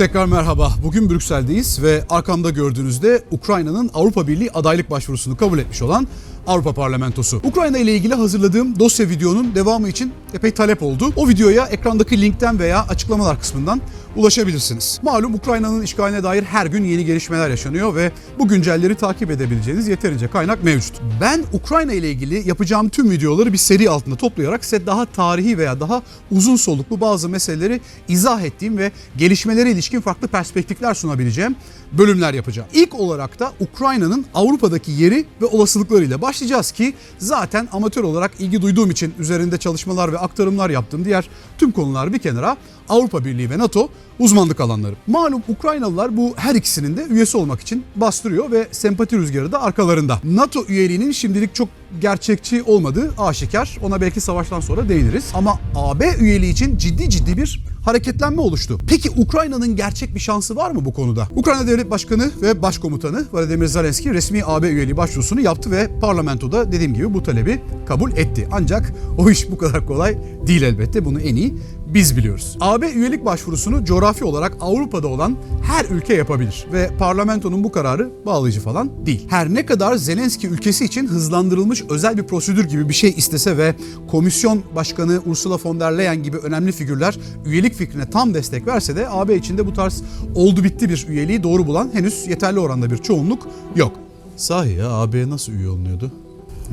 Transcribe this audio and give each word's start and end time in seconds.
Tekrar 0.00 0.26
merhaba. 0.26 0.72
Bugün 0.82 1.10
Brüksel'deyiz 1.10 1.82
ve 1.82 2.04
arkamda 2.10 2.50
gördüğünüzde 2.50 3.22
Ukrayna'nın 3.30 3.90
Avrupa 3.94 4.26
Birliği 4.26 4.50
adaylık 4.50 4.90
başvurusunu 4.90 5.36
kabul 5.36 5.58
etmiş 5.58 5.82
olan 5.82 6.08
Avrupa 6.46 6.72
Parlamentosu. 6.72 7.40
Ukrayna 7.44 7.78
ile 7.78 7.94
ilgili 7.94 8.14
hazırladığım 8.14 8.78
dosya 8.78 9.08
videonun 9.08 9.54
devamı 9.54 9.88
için 9.88 10.12
epey 10.34 10.50
talep 10.50 10.82
oldu. 10.82 11.12
O 11.16 11.28
videoya 11.28 11.66
ekrandaki 11.66 12.20
linkten 12.20 12.58
veya 12.58 12.86
açıklamalar 12.88 13.40
kısmından 13.40 13.80
ulaşabilirsiniz. 14.16 15.00
Malum 15.02 15.34
Ukrayna'nın 15.34 15.82
işgaline 15.82 16.22
dair 16.22 16.42
her 16.42 16.66
gün 16.66 16.84
yeni 16.84 17.04
gelişmeler 17.04 17.50
yaşanıyor 17.50 17.94
ve 17.94 18.12
bu 18.38 18.48
güncelleri 18.48 18.94
takip 18.94 19.30
edebileceğiniz 19.30 19.88
yeterince 19.88 20.28
kaynak 20.28 20.64
mevcut. 20.64 21.00
Ben 21.20 21.44
Ukrayna 21.52 21.92
ile 21.92 22.10
ilgili 22.10 22.48
yapacağım 22.48 22.88
tüm 22.88 23.10
videoları 23.10 23.52
bir 23.52 23.58
seri 23.58 23.90
altında 23.90 24.16
toplayarak 24.16 24.64
size 24.64 24.86
daha 24.86 25.06
tarihi 25.06 25.58
veya 25.58 25.80
daha 25.80 26.02
uzun 26.30 26.56
soluklu 26.56 27.00
bazı 27.00 27.28
meseleleri 27.28 27.80
izah 28.08 28.42
ettiğim 28.42 28.78
ve 28.78 28.92
gelişmelere 29.16 29.70
ilişkin 29.70 30.00
farklı 30.00 30.28
perspektifler 30.28 30.94
sunabileceğim 30.94 31.56
bölümler 31.92 32.34
yapacağım. 32.34 32.68
İlk 32.74 32.94
olarak 32.94 33.40
da 33.40 33.52
Ukrayna'nın 33.60 34.26
Avrupa'daki 34.34 34.92
yeri 34.92 35.24
ve 35.42 35.46
olasılıklarıyla 35.46 36.22
başlayacağız 36.22 36.72
ki 36.72 36.94
zaten 37.18 37.68
amatör 37.72 38.04
olarak 38.04 38.30
ilgi 38.38 38.62
duyduğum 38.62 38.90
için 38.90 39.14
üzerinde 39.18 39.58
çalışmalar 39.58 40.12
ve 40.12 40.18
aktarımlar 40.18 40.70
yaptığım 40.70 41.04
diğer 41.04 41.28
tüm 41.58 41.72
konular 41.72 42.12
bir 42.12 42.18
kenara 42.18 42.56
Avrupa 42.90 43.24
Birliği 43.24 43.50
ve 43.50 43.58
NATO 43.58 43.88
uzmanlık 44.18 44.60
alanları. 44.60 44.94
Malum 45.06 45.42
Ukraynalılar 45.48 46.16
bu 46.16 46.32
her 46.36 46.54
ikisinin 46.54 46.96
de 46.96 47.06
üyesi 47.10 47.36
olmak 47.36 47.60
için 47.60 47.84
bastırıyor 47.96 48.50
ve 48.50 48.68
sempati 48.72 49.16
rüzgarı 49.16 49.52
da 49.52 49.62
arkalarında. 49.62 50.20
NATO 50.24 50.64
üyeliğinin 50.68 51.12
şimdilik 51.12 51.54
çok 51.54 51.68
gerçekçi 52.00 52.62
olmadığı 52.62 53.12
aşikar. 53.18 53.78
Ona 53.82 54.00
belki 54.00 54.20
savaştan 54.20 54.60
sonra 54.60 54.88
değiniriz. 54.88 55.24
Ama 55.34 55.58
AB 55.74 56.14
üyeliği 56.20 56.52
için 56.52 56.76
ciddi 56.76 57.10
ciddi 57.10 57.36
bir 57.36 57.64
hareketlenme 57.84 58.40
oluştu. 58.40 58.78
Peki 58.88 59.10
Ukrayna'nın 59.10 59.76
gerçek 59.76 60.14
bir 60.14 60.20
şansı 60.20 60.56
var 60.56 60.70
mı 60.70 60.84
bu 60.84 60.92
konuda? 60.92 61.28
Ukrayna 61.36 61.66
Devlet 61.66 61.90
Başkanı 61.90 62.30
ve 62.42 62.62
Başkomutanı 62.62 63.24
Vladimir 63.32 63.66
Zelenski 63.66 64.14
resmi 64.14 64.42
AB 64.44 64.68
üyeliği 64.68 64.96
başvurusunu 64.96 65.40
yaptı 65.40 65.70
ve 65.70 66.00
parlamentoda 66.00 66.72
dediğim 66.72 66.94
gibi 66.94 67.14
bu 67.14 67.22
talebi 67.22 67.60
kabul 67.86 68.12
etti. 68.12 68.48
Ancak 68.52 68.92
o 69.18 69.30
iş 69.30 69.50
bu 69.50 69.58
kadar 69.58 69.86
kolay 69.86 70.18
değil 70.46 70.62
elbette. 70.62 71.04
Bunu 71.04 71.20
en 71.20 71.36
iyi 71.36 71.54
biz 71.94 72.16
biliyoruz. 72.16 72.56
AB 72.60 72.90
üyelik 72.90 73.24
başvurusunu 73.24 73.84
coğrafi 73.84 74.24
olarak 74.24 74.56
Avrupa'da 74.60 75.08
olan 75.08 75.36
her 75.62 75.84
ülke 75.84 76.14
yapabilir 76.14 76.66
ve 76.72 76.90
parlamentonun 76.98 77.64
bu 77.64 77.72
kararı 77.72 78.10
bağlayıcı 78.26 78.60
falan 78.60 79.06
değil. 79.06 79.26
Her 79.30 79.54
ne 79.54 79.66
kadar 79.66 79.96
Zelenski 79.96 80.48
ülkesi 80.48 80.84
için 80.84 81.06
hızlandırılmış 81.06 81.84
özel 81.88 82.16
bir 82.16 82.22
prosedür 82.22 82.64
gibi 82.64 82.88
bir 82.88 82.94
şey 82.94 83.14
istese 83.16 83.56
ve 83.56 83.74
komisyon 84.10 84.62
başkanı 84.74 85.20
Ursula 85.26 85.58
von 85.64 85.80
der 85.80 85.98
Leyen 85.98 86.22
gibi 86.22 86.36
önemli 86.36 86.72
figürler 86.72 87.18
üyelik 87.46 87.74
fikrine 87.74 88.10
tam 88.10 88.34
destek 88.34 88.66
verse 88.66 88.96
de 88.96 89.08
AB 89.10 89.36
içinde 89.36 89.66
bu 89.66 89.72
tarz 89.72 90.02
oldu 90.34 90.64
bitti 90.64 90.88
bir 90.88 91.06
üyeliği 91.08 91.42
doğru 91.42 91.66
bulan 91.66 91.90
henüz 91.92 92.26
yeterli 92.26 92.60
oranda 92.60 92.90
bir 92.90 92.98
çoğunluk 92.98 93.48
yok. 93.76 93.92
Sahi 94.36 94.72
ya 94.72 94.90
AB'ye 94.90 95.30
nasıl 95.30 95.52
üye 95.52 95.68
olunuyordu? 95.68 96.10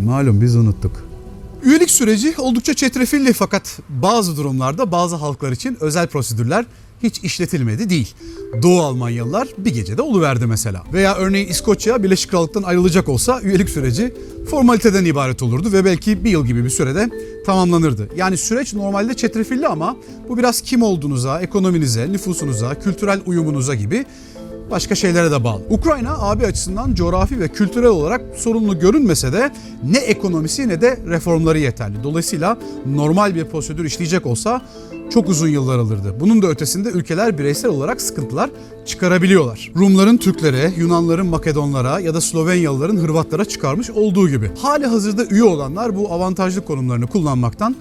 Malum 0.06 0.42
biz 0.42 0.56
unuttuk. 0.56 1.07
Üyelik 1.64 1.92
süreci 1.92 2.36
oldukça 2.38 2.74
çetrefilli 2.74 3.34
fakat 3.34 3.80
bazı 3.90 4.38
durumlarda 4.38 4.92
bazı 4.92 5.16
halklar 5.16 5.52
için 5.52 5.78
özel 5.82 6.08
prosedürler 6.08 6.66
hiç 7.04 7.20
işletilmedi 7.24 7.90
değil. 7.90 8.14
Doğu 8.64 8.82
Almanyalılar 8.82 9.48
bir 9.58 9.74
gecede 9.74 10.02
oluverdi 10.02 10.46
mesela. 10.46 10.84
Veya 10.94 11.16
örneğin 11.16 11.48
İskoçya 11.48 12.04
Birleşik 12.04 12.32
Krallık'tan 12.32 12.64
ayrılacak 12.64 13.10
olsa 13.10 13.42
üyelik 13.42 13.70
süreci 13.70 14.14
formaliteden 14.50 15.06
ibaret 15.06 15.44
olurdu 15.44 15.72
ve 15.72 15.86
belki 15.86 16.24
bir 16.24 16.30
yıl 16.30 16.46
gibi 16.46 16.64
bir 16.64 16.70
sürede 16.70 17.10
tamamlanırdı. 17.46 18.10
Yani 18.16 18.38
süreç 18.38 18.74
normalde 18.74 19.14
çetrefilli 19.14 19.68
ama 19.68 19.98
bu 20.30 20.38
biraz 20.38 20.62
kim 20.62 20.84
olduğunuza, 20.84 21.42
ekonominize, 21.42 22.12
nüfusunuza, 22.12 22.80
kültürel 22.80 23.20
uyumunuza 23.26 23.76
gibi 23.76 24.06
başka 24.72 24.96
şeylere 24.96 25.32
de 25.32 25.44
bağlı. 25.44 25.62
Ukrayna 25.70 26.18
AB 26.20 26.46
açısından 26.46 26.94
coğrafi 26.94 27.40
ve 27.40 27.48
kültürel 27.48 27.90
olarak 27.90 28.22
sorunlu 28.36 28.80
görünmese 28.80 29.34
de 29.34 29.52
ne 29.84 29.98
ekonomisi 29.98 30.68
ne 30.68 30.82
de 30.82 31.00
reformları 31.08 31.60
yeterli. 31.60 32.04
Dolayısıyla 32.04 32.58
normal 32.86 33.36
bir 33.36 33.46
prosedür 33.46 33.86
işleyecek 33.86 34.26
olsa 34.26 34.62
çok 35.10 35.30
uzun 35.30 35.48
yıllar 35.48 35.80
alırdı. 35.80 36.16
Bunun 36.20 36.42
da 36.42 36.48
ötesinde 36.48 36.90
ülkeler 36.90 37.38
bireysel 37.38 37.72
olarak 37.72 38.02
sıkıntılar 38.02 38.50
çıkarabiliyorlar. 38.86 39.72
Rumların 39.76 40.18
Türklere, 40.18 40.74
Yunanların 40.78 41.26
Makedonlara 41.26 42.00
ya 42.00 42.14
da 42.14 42.22
Slovenyalıların 42.22 42.98
Hırvatlara 42.98 43.46
çıkarmış 43.46 43.90
olduğu 43.90 44.30
gibi. 44.30 44.52
Hali 44.62 44.86
hazırda 44.86 45.26
üye 45.26 45.44
olanlar 45.44 45.96
bu 45.96 46.14
avantajlı 46.14 46.66
konumlarını 46.66 47.08
kullanmaktan 47.08 47.76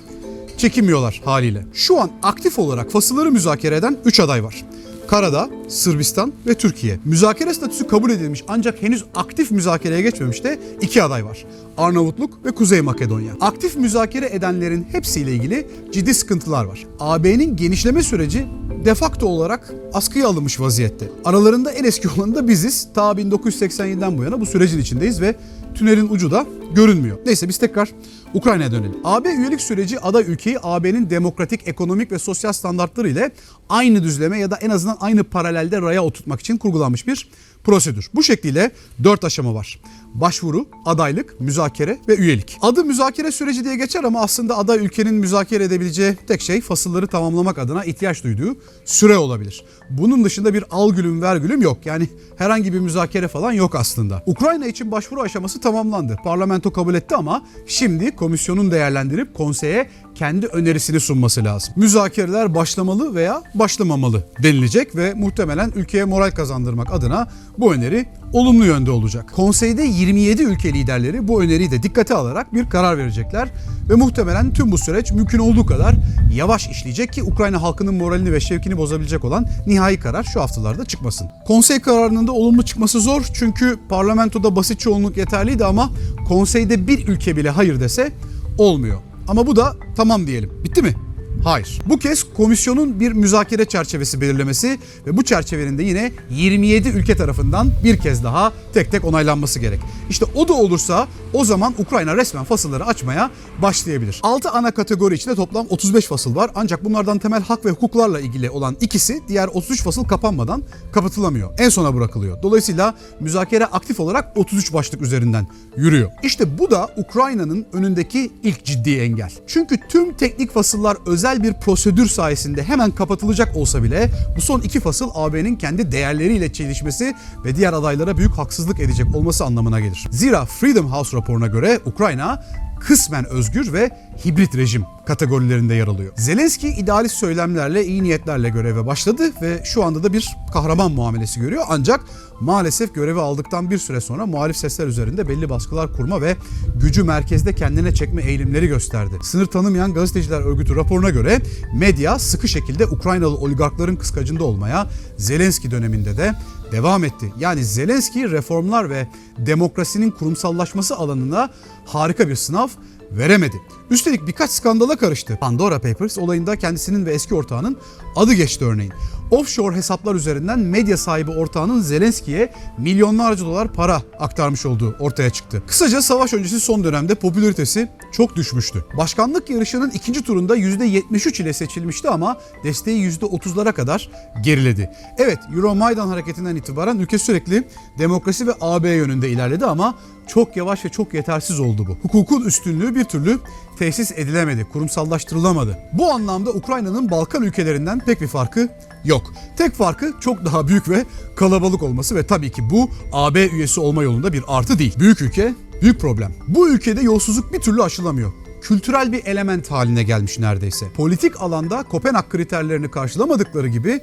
çekinmiyorlar 0.56 1.20
haliyle. 1.24 1.64
Şu 1.72 2.00
an 2.00 2.10
aktif 2.22 2.58
olarak 2.58 2.90
fasılları 2.90 3.32
müzakere 3.32 3.76
eden 3.76 3.96
3 4.04 4.20
aday 4.20 4.44
var. 4.44 4.64
Karadağ, 5.08 5.50
Sırbistan 5.68 6.32
ve 6.46 6.54
Türkiye. 6.54 6.98
Müzakere 7.04 7.54
statüsü 7.54 7.86
kabul 7.86 8.10
edilmiş 8.10 8.44
ancak 8.48 8.82
henüz 8.82 9.04
aktif 9.14 9.50
müzakereye 9.50 10.02
geçmemiş 10.02 10.44
de 10.44 10.58
iki 10.80 11.02
aday 11.02 11.24
var. 11.24 11.44
Arnavutluk 11.76 12.44
ve 12.44 12.50
Kuzey 12.50 12.80
Makedonya. 12.80 13.32
Aktif 13.40 13.76
müzakere 13.76 14.26
edenlerin 14.26 14.86
hepsiyle 14.92 15.32
ilgili 15.32 15.68
ciddi 15.92 16.14
sıkıntılar 16.14 16.64
var. 16.64 16.86
AB'nin 17.00 17.56
genişleme 17.56 18.02
süreci 18.02 18.46
de 18.84 18.94
facto 18.94 19.26
olarak 19.26 19.74
askıya 19.92 20.28
alınmış 20.28 20.60
vaziyette. 20.60 21.08
Aralarında 21.24 21.70
en 21.70 21.84
eski 21.84 22.08
olanı 22.08 22.34
da 22.34 22.48
biziz. 22.48 22.88
Ta 22.94 23.12
1987'den 23.12 24.18
bu 24.18 24.24
yana 24.24 24.40
bu 24.40 24.46
sürecin 24.46 24.78
içindeyiz 24.78 25.20
ve 25.20 25.36
tünelin 25.76 26.08
ucu 26.08 26.30
da 26.30 26.46
görünmüyor. 26.74 27.18
Neyse 27.26 27.48
biz 27.48 27.58
tekrar 27.58 27.88
Ukrayna'ya 28.34 28.72
dönelim. 28.72 28.96
AB 29.04 29.28
üyelik 29.28 29.60
süreci 29.60 30.00
aday 30.00 30.24
ülkeyi 30.28 30.58
AB'nin 30.62 31.10
demokratik, 31.10 31.68
ekonomik 31.68 32.12
ve 32.12 32.18
sosyal 32.18 32.52
standartları 32.52 33.08
ile 33.08 33.30
aynı 33.68 34.02
düzleme 34.02 34.38
ya 34.38 34.50
da 34.50 34.56
en 34.56 34.70
azından 34.70 34.96
aynı 35.00 35.24
paralelde 35.24 35.80
raya 35.80 36.04
oturtmak 36.04 36.40
için 36.40 36.56
kurgulanmış 36.56 37.06
bir 37.06 37.28
prosedür. 37.64 38.10
Bu 38.14 38.22
şekliyle 38.22 38.70
4 39.04 39.24
aşama 39.24 39.54
var. 39.54 39.80
Başvuru, 40.20 40.66
adaylık, 40.84 41.40
müzakere 41.40 41.98
ve 42.08 42.16
üyelik. 42.16 42.58
Adı 42.62 42.84
müzakere 42.84 43.32
süreci 43.32 43.64
diye 43.64 43.76
geçer 43.76 44.04
ama 44.04 44.20
aslında 44.20 44.58
aday 44.58 44.78
ülkenin 44.78 45.14
müzakere 45.14 45.64
edebileceği 45.64 46.16
tek 46.26 46.40
şey 46.40 46.60
fasılları 46.60 47.06
tamamlamak 47.06 47.58
adına 47.58 47.84
ihtiyaç 47.84 48.24
duyduğu 48.24 48.56
süre 48.84 49.16
olabilir. 49.16 49.64
Bunun 49.90 50.24
dışında 50.24 50.54
bir 50.54 50.64
al 50.70 50.92
gülüm 50.92 51.22
ver 51.22 51.36
gülüm 51.36 51.62
yok. 51.62 51.86
Yani 51.86 52.08
herhangi 52.36 52.72
bir 52.72 52.78
müzakere 52.80 53.28
falan 53.28 53.52
yok 53.52 53.74
aslında. 53.74 54.22
Ukrayna 54.26 54.66
için 54.66 54.92
başvuru 54.92 55.20
aşaması 55.20 55.60
tamamlandı. 55.60 56.16
Parlamento 56.24 56.72
kabul 56.72 56.94
etti 56.94 57.16
ama 57.16 57.46
şimdi 57.66 58.16
komisyonun 58.16 58.70
değerlendirip 58.70 59.34
konseye 59.34 59.90
kendi 60.14 60.46
önerisini 60.46 61.00
sunması 61.00 61.44
lazım. 61.44 61.74
Müzakereler 61.76 62.54
başlamalı 62.54 63.14
veya 63.14 63.42
başlamamalı 63.54 64.24
denilecek 64.42 64.96
ve 64.96 65.14
muhtemelen 65.14 65.72
ülkeye 65.74 66.04
moral 66.04 66.30
kazandırmak 66.30 66.92
adına 66.92 67.28
bu 67.58 67.74
öneri 67.74 68.06
olumlu 68.36 68.64
yönde 68.64 68.90
olacak. 68.90 69.32
Konseyde 69.36 69.82
27 69.82 70.42
ülke 70.42 70.72
liderleri 70.72 71.28
bu 71.28 71.42
öneriyi 71.42 71.70
de 71.70 71.82
dikkate 71.82 72.14
alarak 72.14 72.54
bir 72.54 72.70
karar 72.70 72.98
verecekler 72.98 73.48
ve 73.90 73.94
muhtemelen 73.94 74.52
tüm 74.52 74.72
bu 74.72 74.78
süreç 74.78 75.12
mümkün 75.12 75.38
olduğu 75.38 75.66
kadar 75.66 75.94
yavaş 76.34 76.68
işleyecek 76.68 77.12
ki 77.12 77.22
Ukrayna 77.22 77.62
halkının 77.62 77.94
moralini 77.94 78.32
ve 78.32 78.40
şevkini 78.40 78.76
bozabilecek 78.76 79.24
olan 79.24 79.46
nihai 79.66 80.00
karar 80.00 80.24
şu 80.24 80.40
haftalarda 80.40 80.84
çıkmasın. 80.84 81.30
Konsey 81.46 81.80
kararının 81.80 82.26
da 82.26 82.32
olumlu 82.32 82.62
çıkması 82.62 83.00
zor 83.00 83.26
çünkü 83.34 83.78
parlamentoda 83.88 84.56
basit 84.56 84.80
çoğunluk 84.80 85.16
yeterliydi 85.16 85.64
ama 85.64 85.90
konseyde 86.28 86.86
bir 86.86 87.08
ülke 87.08 87.36
bile 87.36 87.50
hayır 87.50 87.80
dese 87.80 88.12
olmuyor. 88.58 89.00
Ama 89.28 89.46
bu 89.46 89.56
da 89.56 89.76
tamam 89.96 90.26
diyelim. 90.26 90.50
Bitti 90.64 90.82
mi? 90.82 91.05
Hayır. 91.46 91.78
Bu 91.86 91.98
kez 91.98 92.24
komisyonun 92.36 93.00
bir 93.00 93.12
müzakere 93.12 93.64
çerçevesi 93.64 94.20
belirlemesi 94.20 94.78
ve 95.06 95.16
bu 95.16 95.24
çerçevenin 95.24 95.78
de 95.78 95.82
yine 95.82 96.12
27 96.30 96.88
ülke 96.88 97.16
tarafından 97.16 97.70
bir 97.84 97.98
kez 97.98 98.24
daha 98.24 98.52
tek 98.74 98.90
tek 98.90 99.04
onaylanması 99.04 99.58
gerek. 99.58 99.80
İşte 100.10 100.24
o 100.34 100.48
da 100.48 100.52
olursa 100.52 101.08
o 101.32 101.44
zaman 101.44 101.74
Ukrayna 101.78 102.16
resmen 102.16 102.44
fasılları 102.44 102.86
açmaya 102.86 103.30
başlayabilir. 103.62 104.20
6 104.22 104.50
ana 104.50 104.70
kategori 104.70 105.14
içinde 105.14 105.34
toplam 105.34 105.66
35 105.70 106.06
fasıl 106.06 106.36
var 106.36 106.50
ancak 106.54 106.84
bunlardan 106.84 107.18
temel 107.18 107.42
hak 107.42 107.64
ve 107.64 107.70
hukuklarla 107.70 108.20
ilgili 108.20 108.50
olan 108.50 108.76
ikisi 108.80 109.22
diğer 109.28 109.48
33 109.48 109.82
fasıl 109.82 110.04
kapanmadan 110.04 110.62
kapatılamıyor. 110.92 111.50
En 111.58 111.68
sona 111.68 111.94
bırakılıyor. 111.94 112.42
Dolayısıyla 112.42 112.94
müzakere 113.20 113.66
aktif 113.66 114.00
olarak 114.00 114.36
33 114.36 114.72
başlık 114.72 115.02
üzerinden 115.02 115.46
yürüyor. 115.76 116.10
İşte 116.22 116.58
bu 116.58 116.70
da 116.70 116.88
Ukrayna'nın 116.96 117.66
önündeki 117.72 118.30
ilk 118.42 118.64
ciddi 118.64 118.96
engel. 118.96 119.30
Çünkü 119.46 119.76
tüm 119.88 120.12
teknik 120.16 120.52
fasıllar 120.52 120.96
özel 121.06 121.35
bir 121.42 121.52
prosedür 121.52 122.06
sayesinde 122.06 122.62
hemen 122.62 122.90
kapatılacak 122.90 123.56
olsa 123.56 123.82
bile 123.82 124.10
bu 124.36 124.40
son 124.40 124.60
iki 124.60 124.80
fasıl 124.80 125.10
AB'nin 125.14 125.56
kendi 125.56 125.92
değerleriyle 125.92 126.52
çelişmesi 126.52 127.14
ve 127.44 127.56
diğer 127.56 127.72
adaylara 127.72 128.16
büyük 128.16 128.38
haksızlık 128.38 128.80
edecek 128.80 129.16
olması 129.16 129.44
anlamına 129.44 129.80
gelir. 129.80 130.04
Zira 130.10 130.44
Freedom 130.44 130.92
House 130.92 131.16
raporuna 131.16 131.46
göre 131.46 131.80
Ukrayna 131.84 132.42
kısmen 132.80 133.24
özgür 133.24 133.72
ve 133.72 133.90
hibrit 134.24 134.56
rejim 134.56 134.84
kategorilerinde 135.06 135.74
yer 135.74 135.86
alıyor. 135.86 136.12
Zelenski 136.16 136.68
idealist 136.68 137.14
söylemlerle, 137.14 137.84
iyi 137.84 138.02
niyetlerle 138.02 138.48
göreve 138.48 138.86
başladı 138.86 139.32
ve 139.42 139.62
şu 139.64 139.84
anda 139.84 140.02
da 140.02 140.12
bir 140.12 140.36
kahraman 140.52 140.92
muamelesi 140.92 141.40
görüyor. 141.40 141.64
Ancak 141.68 142.00
maalesef 142.40 142.94
görevi 142.94 143.20
aldıktan 143.20 143.70
bir 143.70 143.78
süre 143.78 144.00
sonra 144.00 144.26
muhalif 144.26 144.56
sesler 144.56 144.86
üzerinde 144.86 145.28
belli 145.28 145.50
baskılar 145.50 145.92
kurma 145.92 146.22
ve 146.22 146.36
gücü 146.80 147.02
merkezde 147.02 147.52
kendine 147.52 147.94
çekme 147.94 148.22
eğilimleri 148.22 148.66
gösterdi. 148.66 149.14
Sınır 149.22 149.46
tanımayan 149.46 149.94
gazeteciler 149.94 150.40
örgütü 150.40 150.76
raporuna 150.76 151.10
göre 151.10 151.38
medya 151.74 152.18
sıkı 152.18 152.48
şekilde 152.48 152.86
Ukraynalı 152.86 153.36
oligarkların 153.36 153.96
kıskacında 153.96 154.44
olmaya 154.44 154.86
Zelenski 155.16 155.70
döneminde 155.70 156.16
de 156.16 156.34
devam 156.72 157.04
etti. 157.04 157.32
Yani 157.38 157.64
Zelenski 157.64 158.30
reformlar 158.30 158.90
ve 158.90 159.06
demokrasinin 159.38 160.10
kurumsallaşması 160.10 160.96
alanına 160.96 161.50
harika 161.86 162.28
bir 162.28 162.36
sınav 162.36 162.68
veremedi. 163.10 163.56
Üstelik 163.90 164.26
birkaç 164.26 164.50
skandala 164.50 164.96
karıştı. 164.96 165.38
Pandora 165.40 165.78
Papers 165.78 166.18
olayında 166.18 166.56
kendisinin 166.56 167.06
ve 167.06 167.12
eski 167.12 167.34
ortağının 167.34 167.76
adı 168.16 168.32
geçti 168.32 168.64
örneğin. 168.64 168.92
Offshore 169.30 169.76
hesaplar 169.76 170.14
üzerinden 170.14 170.58
medya 170.58 170.96
sahibi 170.96 171.30
ortağının 171.30 171.80
Zelenski'ye 171.80 172.52
milyonlarca 172.78 173.44
dolar 173.44 173.72
para 173.72 174.02
aktarmış 174.18 174.66
olduğu 174.66 174.96
ortaya 175.00 175.30
çıktı. 175.30 175.62
Kısaca 175.66 176.02
savaş 176.02 176.34
öncesi 176.34 176.60
son 176.60 176.84
dönemde 176.84 177.14
popülaritesi 177.14 177.88
çok 178.12 178.36
düşmüştü. 178.36 178.84
Başkanlık 178.96 179.50
yarışının 179.50 179.90
ikinci 179.90 180.22
turunda 180.22 180.56
%73 180.56 181.42
ile 181.42 181.52
seçilmişti 181.52 182.08
ama 182.08 182.40
desteği 182.64 183.10
%30'lara 183.10 183.72
kadar 183.72 184.10
geriledi. 184.42 184.90
Evet 185.18 185.38
Euromaidan 185.56 186.08
hareketinden 186.08 186.56
itibaren 186.56 186.98
ülke 186.98 187.18
sürekli 187.18 187.68
demokrasi 187.98 188.46
ve 188.46 188.52
AB 188.60 188.90
yönünde 188.90 189.30
ilerledi 189.30 189.66
ama 189.66 189.94
çok 190.26 190.56
yavaş 190.56 190.84
ve 190.84 190.88
çok 190.88 191.14
yetersiz 191.14 191.60
oldu 191.60 191.86
bu. 191.86 191.96
Hukukun 192.02 192.44
üstünlüğü 192.44 192.94
bir 192.94 193.04
türlü 193.04 193.38
tesis 193.78 194.12
edilemedi, 194.12 194.66
kurumsallaştırılamadı. 194.72 195.78
Bu 195.92 196.12
anlamda 196.12 196.50
Ukrayna'nın 196.50 197.10
Balkan 197.10 197.42
ülkelerinden 197.42 197.98
pek 197.98 198.20
bir 198.20 198.28
farkı 198.28 198.68
yok. 199.06 199.32
Tek 199.56 199.74
farkı 199.74 200.14
çok 200.20 200.44
daha 200.44 200.68
büyük 200.68 200.88
ve 200.88 201.04
kalabalık 201.36 201.82
olması 201.82 202.14
ve 202.14 202.26
tabii 202.26 202.50
ki 202.50 202.70
bu 202.70 202.90
AB 203.12 203.46
üyesi 203.46 203.80
olma 203.80 204.02
yolunda 204.02 204.32
bir 204.32 204.42
artı 204.48 204.78
değil. 204.78 204.94
Büyük 204.98 205.20
ülke, 205.20 205.54
büyük 205.82 206.00
problem. 206.00 206.32
Bu 206.48 206.68
ülkede 206.68 207.00
yolsuzluk 207.00 207.52
bir 207.52 207.60
türlü 207.60 207.82
aşılamıyor 207.82 208.32
kültürel 208.66 209.12
bir 209.12 209.24
element 209.26 209.70
haline 209.70 210.02
gelmiş 210.02 210.38
neredeyse. 210.38 210.86
Politik 210.94 211.42
alanda 211.42 211.82
Kopenhag 211.82 212.28
kriterlerini 212.28 212.90
karşılamadıkları 212.90 213.68
gibi 213.68 214.00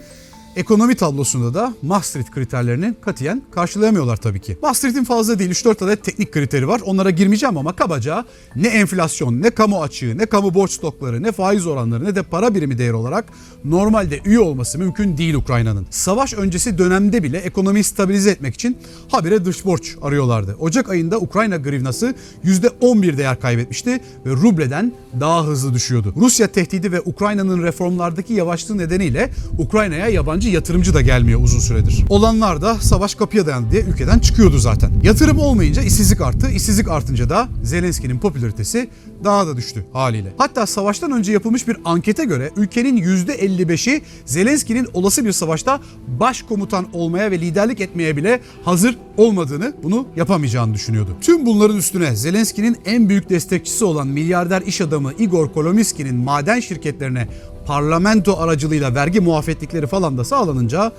Ekonomi 0.56 0.96
tablosunda 0.96 1.54
da 1.54 1.74
Maastricht 1.82 2.32
kriterlerini 2.32 2.94
katiyen 3.02 3.42
karşılayamıyorlar 3.52 4.18
tabii 4.18 4.40
ki. 4.40 4.58
Maastricht'in 4.62 5.04
fazla 5.04 5.40
değil 5.40 5.52
3-4 5.52 5.86
adet 5.86 6.04
teknik 6.04 6.32
kriteri 6.32 6.68
var. 6.68 6.82
Onlara 6.86 7.10
girmeyeceğim 7.10 7.58
ama 7.58 7.76
kabaca 7.76 8.26
ne 8.56 8.68
enflasyon, 8.68 9.42
ne 9.42 9.50
kamu 9.50 9.82
açığı, 9.82 10.18
ne 10.18 10.26
kamu 10.26 10.54
borç 10.54 10.72
stokları, 10.72 11.24
ne 11.24 11.32
faiz 11.32 11.68
oranları, 11.68 12.06
ne 12.06 12.16
de 12.16 12.24
para 12.24 12.56
birimi 12.56 12.78
değeri 12.78 12.94
olarak 12.94 13.26
normalde 13.66 14.20
üye 14.26 14.40
olması 14.40 14.80
mümkün 14.80 15.18
değil 15.18 15.34
Ukrayna'nın. 15.34 15.88
Savaş 15.90 16.34
öncesi 16.34 16.78
dönemde 16.78 17.24
bile 17.24 17.38
ekonomiyi 17.38 17.84
stabilize 17.84 18.30
etmek 18.30 18.56
için 18.56 18.78
habire 19.12 19.46
dış 19.46 19.66
borç 19.66 19.96
arıyorlardı. 20.02 20.56
Ocak 20.60 20.90
ayında 20.90 21.20
Ukrayna 21.20 21.58
grivnası 21.58 22.16
%11 22.46 23.18
değer 23.18 23.40
kaybetmişti 23.40 24.00
ve 24.26 24.30
rubleden 24.30 24.94
daha 25.20 25.46
hızlı 25.46 25.74
düşüyordu. 25.74 26.14
Rusya 26.18 26.48
tehdidi 26.48 26.92
ve 26.92 27.02
Ukrayna'nın 27.02 27.64
reformlardaki 27.64 28.34
yavaşlığı 28.34 28.78
nedeniyle 28.78 29.32
Ukrayna'ya 29.58 30.08
yabancı 30.08 30.43
yatırımcı 30.50 30.94
da 30.94 31.02
gelmiyor 31.02 31.44
uzun 31.44 31.60
süredir. 31.60 32.06
Olanlar 32.10 32.62
da 32.62 32.76
savaş 32.76 33.16
kapıya 33.16 33.46
dayandı 33.46 33.72
diye 33.72 33.82
ülkeden 33.82 34.20
çıkıyordu 34.20 34.58
zaten. 34.58 34.92
Yatırım 35.04 35.40
olmayınca 35.40 35.82
işsizlik 35.82 36.22
arttı. 36.22 36.50
İşsizlik 36.50 36.88
artınca 36.88 37.30
da 37.30 37.48
Zelenski'nin 37.64 38.20
popülaritesi 38.20 38.90
daha 39.24 39.48
da 39.48 39.58
düştü 39.58 39.86
haliyle. 39.94 40.34
Hatta 40.38 40.66
savaştan 40.66 41.12
önce 41.12 41.32
yapılmış 41.32 41.68
bir 41.68 41.78
ankete 41.86 42.26
göre 42.26 42.52
ülkenin 42.58 42.98
%55'i 42.98 44.02
Zelenski'nin 44.26 44.88
olası 44.94 45.26
bir 45.26 45.32
savaşta 45.32 45.80
başkomutan 46.08 46.86
olmaya 46.94 47.32
ve 47.32 47.40
liderlik 47.40 47.82
etmeye 47.82 48.18
bile 48.18 48.40
hazır 48.64 48.98
olmadığını, 49.18 49.74
bunu 49.84 50.08
yapamayacağını 50.16 50.74
düşünüyordu. 50.74 51.18
Tüm 51.22 51.46
bunların 51.46 51.78
üstüne 51.78 52.16
Zelenski'nin 52.16 52.78
en 52.86 53.10
büyük 53.10 53.30
destekçisi 53.30 53.86
olan 53.86 54.08
milyarder 54.08 54.62
iş 54.62 54.82
adamı 54.82 55.14
Igor 55.20 55.54
Kolomiski'nin 55.54 56.16
maden 56.16 56.60
şirketlerine 56.60 57.28
parlamento 57.66 58.38
aracılığıyla 58.38 58.96
vergi 58.96 59.20
muafiyetlikleri 59.20 59.88
falan 59.88 60.18
da 60.18 60.24
sağlanınca 60.24 60.92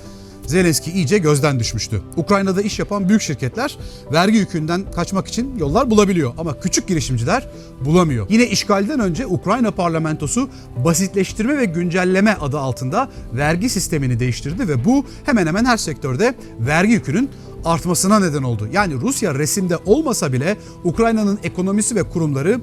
Zelenski 0.46 0.90
iyice 0.92 1.18
gözden 1.18 1.60
düşmüştü. 1.60 2.02
Ukrayna'da 2.16 2.62
iş 2.62 2.78
yapan 2.78 3.08
büyük 3.08 3.22
şirketler 3.22 3.78
vergi 4.12 4.38
yükünden 4.38 4.90
kaçmak 4.94 5.26
için 5.26 5.58
yollar 5.58 5.90
bulabiliyor 5.90 6.32
ama 6.38 6.60
küçük 6.60 6.88
girişimciler 6.88 7.48
bulamıyor. 7.84 8.26
Yine 8.30 8.46
işgalden 8.46 9.00
önce 9.00 9.26
Ukrayna 9.26 9.70
parlamentosu 9.70 10.48
basitleştirme 10.84 11.58
ve 11.58 11.64
güncelleme 11.64 12.36
adı 12.40 12.58
altında 12.58 13.08
vergi 13.32 13.68
sistemini 13.68 14.20
değiştirdi 14.20 14.68
ve 14.68 14.84
bu 14.84 15.04
hemen 15.24 15.46
hemen 15.46 15.64
her 15.64 15.76
sektörde 15.76 16.34
vergi 16.60 16.92
yükünün 16.92 17.30
artmasına 17.64 18.18
neden 18.18 18.42
oldu. 18.42 18.68
Yani 18.72 18.94
Rusya 18.94 19.34
resimde 19.34 19.76
olmasa 19.76 20.32
bile 20.32 20.56
Ukrayna'nın 20.84 21.38
ekonomisi 21.42 21.96
ve 21.96 22.02
kurumları 22.02 22.60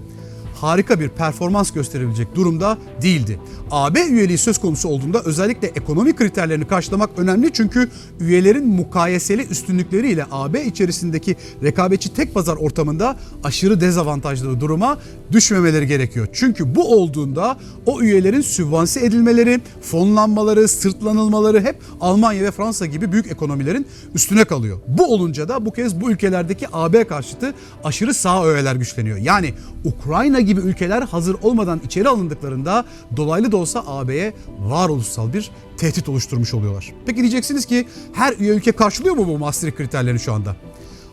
harika 0.61 0.99
bir 0.99 1.09
performans 1.09 1.71
gösterebilecek 1.71 2.35
durumda 2.35 2.77
değildi. 3.01 3.39
AB 3.71 4.05
üyeliği 4.05 4.37
söz 4.37 4.57
konusu 4.57 4.89
olduğunda 4.89 5.21
özellikle 5.21 5.67
ekonomik 5.67 6.17
kriterlerini 6.17 6.67
karşılamak 6.67 7.09
önemli 7.17 7.53
çünkü 7.53 7.89
üyelerin 8.19 8.67
mukayeseli 8.67 9.47
üstünlükleriyle 9.47 10.25
AB 10.31 10.65
içerisindeki 10.65 11.35
rekabetçi 11.63 12.13
tek 12.13 12.33
pazar 12.33 12.55
ortamında 12.55 13.17
aşırı 13.43 13.81
dezavantajlı 13.81 14.59
duruma 14.59 14.97
düşmemeleri 15.31 15.87
gerekiyor. 15.87 16.27
Çünkü 16.33 16.75
bu 16.75 16.95
olduğunda 16.95 17.57
o 17.85 18.01
üyelerin 18.01 18.41
sübvanse 18.41 19.05
edilmeleri, 19.05 19.61
fonlanmaları, 19.81 20.67
sırtlanılmaları 20.67 21.61
hep 21.61 21.75
Almanya 22.01 22.43
ve 22.43 22.51
Fransa 22.51 22.85
gibi 22.85 23.11
büyük 23.11 23.31
ekonomilerin 23.31 23.87
üstüne 24.15 24.45
kalıyor. 24.45 24.79
Bu 24.87 25.13
olunca 25.13 25.49
da 25.49 25.65
bu 25.65 25.71
kez 25.71 26.01
bu 26.01 26.11
ülkelerdeki 26.11 26.67
AB 26.73 27.03
karşıtı 27.03 27.53
aşırı 27.83 28.13
sağ 28.13 28.45
öğeler 28.45 28.75
güçleniyor. 28.75 29.17
Yani 29.17 29.53
Ukrayna 29.85 30.39
gibi 30.39 30.50
ülkeler 30.59 31.01
hazır 31.01 31.35
olmadan 31.41 31.81
içeri 31.85 32.09
alındıklarında 32.09 32.85
dolaylı 33.17 33.51
da 33.51 33.57
olsa 33.57 33.83
AB'ye 33.87 34.33
varoluşsal 34.59 35.33
bir 35.33 35.51
tehdit 35.77 36.09
oluşturmuş 36.09 36.53
oluyorlar. 36.53 36.93
Peki 37.05 37.21
diyeceksiniz 37.21 37.65
ki 37.65 37.87
her 38.13 38.33
üye 38.33 38.53
ülke 38.53 38.71
karşılıyor 38.71 39.15
mu 39.15 39.27
bu 39.27 39.37
Maastricht 39.37 39.77
kriterlerini 39.77 40.19
şu 40.19 40.33
anda? 40.33 40.55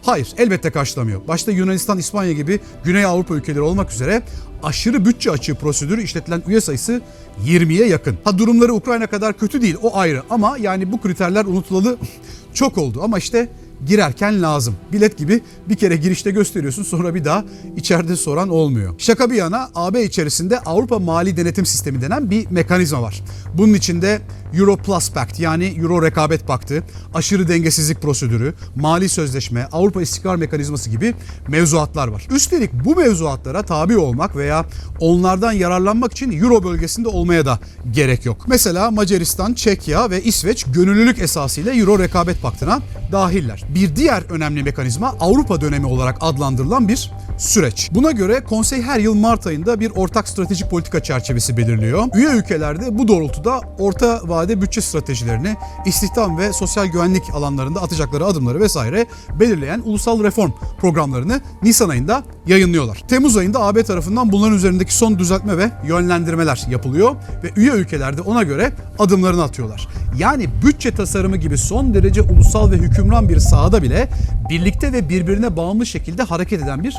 Hayır, 0.03 0.29
elbette 0.39 0.71
karşılamıyor. 0.71 1.21
Başta 1.29 1.53
Yunanistan, 1.53 1.99
İspanya 1.99 2.33
gibi 2.33 2.61
Güney 2.85 3.05
Avrupa 3.05 3.35
ülkeleri 3.35 3.61
olmak 3.61 3.93
üzere 3.93 4.23
aşırı 4.63 5.05
bütçe 5.05 5.31
açığı 5.31 5.55
prosedürü 5.55 6.03
işletilen 6.03 6.43
üye 6.49 6.61
sayısı 6.61 7.01
20'ye 7.47 7.89
yakın. 7.89 8.19
Ha 8.25 8.39
durumları 8.39 8.75
Ukrayna 8.75 9.07
kadar 9.07 9.39
kötü 9.39 9.63
değil, 9.63 9.77
o 9.83 9.97
ayrı 9.97 10.23
ama 10.31 10.59
yani 10.59 10.93
bu 10.93 11.01
kriterler 11.01 11.45
unutulalı 11.45 11.97
çok 12.55 12.79
oldu 12.79 13.01
ama 13.03 13.19
işte 13.19 13.49
girerken 13.87 14.43
lazım. 14.43 14.75
Bilet 14.93 15.19
gibi 15.19 15.41
bir 15.69 15.77
kere 15.77 15.97
girişte 15.97 16.31
gösteriyorsun 16.31 16.83
sonra 16.83 17.15
bir 17.15 17.25
daha 17.25 17.45
içeride 17.77 18.17
soran 18.17 18.49
olmuyor. 18.49 18.95
Şaka 18.99 19.31
bir 19.31 19.37
yana 19.37 19.71
AB 19.75 20.05
içerisinde 20.05 20.59
Avrupa 20.61 20.99
Mali 20.99 21.37
Denetim 21.37 21.67
Sistemi 21.67 22.03
denen 22.03 22.31
bir 22.31 22.51
mekanizma 22.51 23.03
var. 23.03 23.23
Bunun 23.55 23.75
içinde 23.75 24.21
Euro 24.55 24.77
Plus 24.77 25.11
Pact 25.11 25.41
yani 25.41 25.65
Euro 25.65 26.03
Rekabet 26.03 26.47
Paktı, 26.47 26.85
aşırı 27.15 27.49
dengesizlik 27.49 28.03
prosedürü, 28.03 28.55
mali 28.77 29.09
sözleşme, 29.09 29.69
Avrupa 29.73 30.03
İstikrar 30.03 30.37
Mekanizması 30.37 30.91
gibi 30.91 31.15
mevzuatlar 31.49 32.09
var. 32.09 32.27
Üstelik 32.31 32.71
bu 32.85 32.97
mevzuatlara 32.97 33.63
tabi 33.63 33.97
olmak 33.97 34.37
veya 34.37 34.65
onlardan 35.01 35.53
yararlanmak 35.53 36.13
için 36.13 36.43
Euro 36.43 36.65
bölgesinde 36.65 37.09
olmaya 37.09 37.47
da 37.47 37.59
gerek 37.91 38.27
yok. 38.27 38.45
Mesela 38.49 38.91
Macaristan, 38.91 39.55
Çekya 39.55 40.11
ve 40.11 40.23
İsveç 40.23 40.65
gönüllülük 40.65 41.19
esasıyla 41.19 41.75
Euro 41.75 41.99
Rekabet 41.99 42.43
Paktı'na 42.43 42.81
dahiller. 43.13 43.65
Bir 43.75 43.97
diğer 43.97 44.23
önemli 44.31 44.63
mekanizma 44.63 45.15
Avrupa 45.21 45.61
dönemi 45.61 45.87
olarak 45.87 46.17
adlandırılan 46.21 46.89
bir 46.89 47.13
süreç. 47.39 47.89
Buna 47.93 48.11
göre 48.11 48.45
konsey 48.45 48.83
her 48.83 48.99
yıl 49.01 49.15
Mart 49.15 49.47
ayında 49.47 49.81
bir 49.81 49.91
ortak 49.91 50.29
stratejik 50.29 50.71
politika 50.71 51.03
çerçevesi 51.03 51.57
belirliyor. 51.57 52.05
Üye 52.15 52.29
ülkelerde 52.29 52.99
bu 52.99 53.09
doğrultuda 53.09 53.61
orta 53.79 54.21
vade 54.39 54.61
bütçe 54.61 54.81
stratejilerini, 54.81 55.57
istihdam 55.87 56.39
ve 56.39 56.53
sosyal 56.53 56.87
güvenlik 56.87 57.23
alanlarında 57.35 57.83
atacakları 57.83 58.27
adımları 58.27 58.61
vesaire 58.61 59.07
belirleyen 59.41 59.83
ulusal 59.85 60.25
reform 60.25 60.51
programlarını 60.81 61.41
Nisan 61.63 61.89
ayında 61.89 62.23
yayınlıyorlar. 62.47 63.03
Temmuz 63.09 63.37
ayında 63.37 63.61
AB 63.61 63.83
tarafından 63.83 64.33
bunların 64.33 64.57
üzerindeki 64.57 64.95
son 64.95 65.19
düzeltme 65.19 65.59
ve 65.59 65.71
yönlendirmeler 65.87 66.67
yapılıyor 66.71 67.17
ve 67.43 67.51
üye 67.57 67.73
ülkelerde 67.73 68.21
ona 68.23 68.43
göre 68.43 68.73
adımlarını 68.99 69.43
atıyorlar. 69.43 69.89
Yani 70.19 70.49
bütçe 70.67 70.91
tasarımı 70.91 71.37
gibi 71.37 71.59
son 71.59 71.95
derece 71.95 72.23
ulusal 72.23 72.71
ve 72.71 72.77
hükümran 72.77 73.29
bir 73.29 73.39
sahada 73.39 73.83
bile 73.83 74.09
birlikte 74.51 74.93
ve 74.93 75.09
birbirine 75.09 75.57
bağımlı 75.57 75.87
şekilde 75.87 76.23
hareket 76.23 76.63
eden 76.63 76.85
bir 76.85 76.97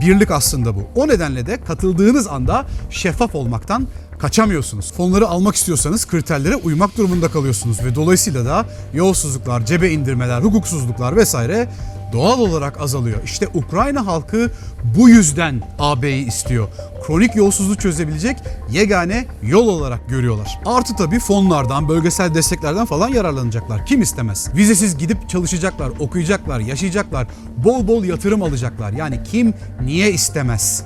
birlik 0.00 0.30
aslında 0.30 0.76
bu. 0.76 0.82
O 0.96 1.08
nedenle 1.08 1.46
de 1.46 1.58
katıldığınız 1.64 2.26
anda 2.26 2.66
şeffaf 2.90 3.34
olmaktan 3.34 3.86
kaçamıyorsunuz. 4.18 4.92
Fonları 4.92 5.28
almak 5.28 5.54
istiyorsanız 5.54 6.06
kriterlere 6.06 6.56
uymak 6.56 6.96
durumunda 6.96 7.28
kalıyorsunuz 7.28 7.84
ve 7.84 7.94
dolayısıyla 7.94 8.44
da 8.44 8.66
yolsuzluklar, 8.94 9.66
cebe 9.66 9.90
indirmeler, 9.90 10.40
hukuksuzluklar 10.40 11.16
vesaire 11.16 11.68
doğal 12.12 12.38
olarak 12.38 12.80
azalıyor. 12.80 13.18
İşte 13.24 13.48
Ukrayna 13.54 14.06
halkı 14.06 14.50
bu 14.98 15.08
yüzden 15.08 15.62
AB'yi 15.78 16.26
istiyor. 16.26 16.68
Kronik 17.06 17.36
yolsuzluğu 17.36 17.76
çözebilecek 17.76 18.36
yegane 18.70 19.26
yol 19.42 19.68
olarak 19.68 20.08
görüyorlar. 20.08 20.60
Artı 20.66 20.96
tabii 20.96 21.18
fonlardan, 21.18 21.88
bölgesel 21.88 22.34
desteklerden 22.34 22.86
falan 22.86 23.08
yararlanacaklar. 23.08 23.86
Kim 23.86 24.02
istemez? 24.02 24.48
Vizesiz 24.54 24.98
gidip 24.98 25.28
çalışacaklar, 25.28 25.90
okuyacaklar, 25.98 26.60
yaşayacaklar. 26.60 27.26
Bol 27.56 27.88
bol 27.88 28.04
yatırım 28.04 28.42
alacaklar. 28.42 28.92
Yani 28.92 29.20
kim 29.30 29.54
niye 29.84 30.12
istemez? 30.12 30.84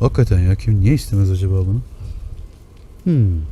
Hakikaten 0.00 0.38
ya 0.38 0.54
kim 0.54 0.80
niye 0.80 0.94
istemez 0.94 1.30
acaba 1.30 1.54
bunu? 1.54 1.80
Hmm. 3.04 3.42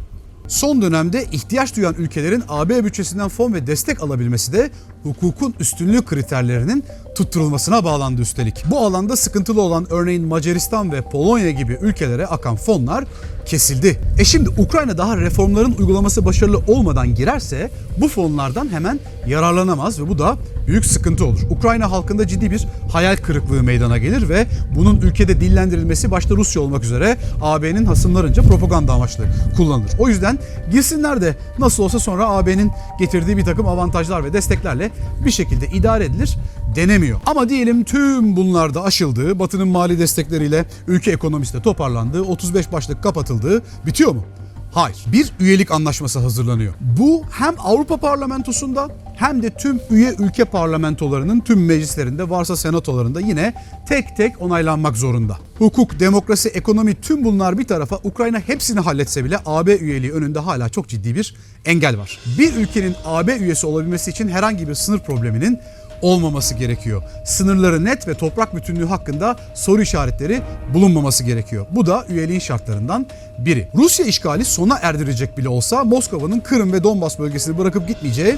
Son 0.48 0.82
dönemde 0.82 1.24
ihtiyaç 1.32 1.76
duyan 1.76 1.94
ülkelerin 1.94 2.42
AB 2.48 2.84
bütçesinden 2.84 3.28
fon 3.28 3.54
ve 3.54 3.66
destek 3.66 4.02
alabilmesi 4.02 4.52
de 4.52 4.70
hukukun 5.02 5.54
üstünlüğü 5.60 6.02
kriterlerinin 6.02 6.84
tutturulmasına 7.14 7.84
bağlandı 7.84 8.22
üstelik. 8.22 8.64
Bu 8.70 8.78
alanda 8.78 9.16
sıkıntılı 9.16 9.62
olan 9.62 9.86
örneğin 9.90 10.24
Macaristan 10.24 10.92
ve 10.92 11.02
Polonya 11.02 11.50
gibi 11.50 11.78
ülkelere 11.82 12.26
akan 12.26 12.56
fonlar 12.56 13.04
kesildi. 13.46 14.00
E 14.18 14.24
şimdi 14.24 14.48
Ukrayna 14.48 14.98
daha 14.98 15.16
reformların 15.16 15.74
uygulaması 15.78 16.24
başarılı 16.24 16.58
olmadan 16.58 17.14
girerse 17.14 17.70
bu 18.00 18.08
fonlardan 18.08 18.68
hemen 18.68 19.00
yararlanamaz 19.26 20.00
ve 20.00 20.08
bu 20.08 20.18
da 20.18 20.36
büyük 20.68 20.86
sıkıntı 20.86 21.24
olur. 21.24 21.40
Ukrayna 21.50 21.90
halkında 21.90 22.26
ciddi 22.26 22.50
bir 22.50 22.66
hayal 22.92 23.16
kırıklığı 23.16 23.62
meydana 23.62 23.98
gelir 23.98 24.28
ve 24.28 24.46
bunun 24.76 25.00
ülkede 25.00 25.40
dillendirilmesi 25.40 26.10
başta 26.10 26.36
Rusya 26.36 26.62
olmak 26.62 26.84
üzere 26.84 27.16
AB'nin 27.42 27.84
hasımlarınca 27.84 28.42
propaganda 28.42 28.92
amaçlı 28.92 29.24
kullanılır. 29.56 29.90
O 29.98 30.08
yüzden 30.08 30.38
girsinler 30.70 31.20
de 31.20 31.36
nasıl 31.58 31.82
olsa 31.82 31.98
sonra 31.98 32.28
AB'nin 32.28 32.70
getirdiği 32.98 33.36
bir 33.36 33.44
takım 33.44 33.66
avantajlar 33.66 34.24
ve 34.24 34.32
desteklerle 34.32 34.90
bir 35.24 35.30
şekilde 35.30 35.66
idare 35.66 36.04
edilir 36.04 36.38
denemiyor. 36.76 37.20
Ama 37.26 37.48
diyelim 37.48 37.84
tüm 37.84 38.36
bunlarda 38.36 38.82
aşıldığı, 38.82 39.38
Batı'nın 39.38 39.68
mali 39.68 39.98
destekleriyle 39.98 40.64
ülke 40.88 41.10
ekonomisi 41.10 41.54
de 41.54 41.62
toparlandığı, 41.62 42.22
35 42.22 42.72
başlık 42.72 43.02
kapatıldığı 43.02 43.62
bitiyor 43.86 44.12
mu? 44.12 44.24
Hayır. 44.72 44.96
Bir 45.12 45.32
üyelik 45.40 45.70
anlaşması 45.70 46.18
hazırlanıyor. 46.18 46.74
Bu 46.80 47.22
hem 47.30 47.54
Avrupa 47.58 47.96
Parlamentosu'nda 47.96 48.88
hem 49.18 49.42
de 49.42 49.50
tüm 49.50 49.80
üye 49.90 50.14
ülke 50.18 50.44
parlamentolarının 50.44 51.40
tüm 51.40 51.66
meclislerinde 51.66 52.30
varsa 52.30 52.56
senatolarında 52.56 53.20
yine 53.20 53.54
tek 53.88 54.16
tek 54.16 54.42
onaylanmak 54.42 54.96
zorunda. 54.96 55.38
Hukuk, 55.58 56.00
demokrasi, 56.00 56.48
ekonomi 56.48 56.94
tüm 56.94 57.24
bunlar 57.24 57.58
bir 57.58 57.64
tarafa 57.64 57.96
Ukrayna 58.04 58.38
hepsini 58.38 58.80
halletse 58.80 59.24
bile 59.24 59.38
AB 59.46 59.76
üyeliği 59.76 60.12
önünde 60.12 60.38
hala 60.38 60.68
çok 60.68 60.88
ciddi 60.88 61.14
bir 61.14 61.34
engel 61.64 61.98
var. 61.98 62.18
Bir 62.38 62.54
ülkenin 62.54 62.94
AB 63.04 63.36
üyesi 63.36 63.66
olabilmesi 63.66 64.10
için 64.10 64.28
herhangi 64.28 64.68
bir 64.68 64.74
sınır 64.74 64.98
probleminin 64.98 65.58
olmaması 66.02 66.54
gerekiyor. 66.54 67.02
Sınırları 67.24 67.84
net 67.84 68.08
ve 68.08 68.14
toprak 68.14 68.56
bütünlüğü 68.56 68.86
hakkında 68.86 69.36
soru 69.54 69.82
işaretleri 69.82 70.42
bulunmaması 70.74 71.24
gerekiyor. 71.24 71.66
Bu 71.70 71.86
da 71.86 72.06
üyeliğin 72.08 72.40
şartlarından 72.40 73.06
biri. 73.38 73.68
Rusya 73.74 74.06
işgali 74.06 74.44
sona 74.44 74.78
erdirecek 74.82 75.38
bile 75.38 75.48
olsa 75.48 75.84
Moskova'nın 75.84 76.40
Kırım 76.40 76.72
ve 76.72 76.84
Donbas 76.84 77.18
bölgesini 77.18 77.58
bırakıp 77.58 77.88
gitmeyeceği 77.88 78.36